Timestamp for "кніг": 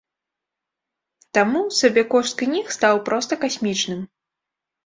2.41-2.65